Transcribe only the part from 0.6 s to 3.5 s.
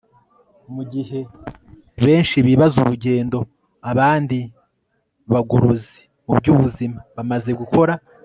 mu gihe benshi bibaza urugendo